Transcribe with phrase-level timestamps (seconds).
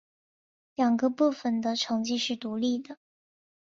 [0.73, 2.97] 两个部分的成绩是独立的。